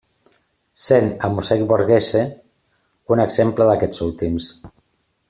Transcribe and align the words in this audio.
Sent, 0.85 1.09
el 1.27 1.35
mosaic 1.35 1.61
Borghese, 1.73 2.23
un 3.17 3.25
exemple 3.27 3.69
d'aquests 3.73 4.03
últims. 4.11 4.49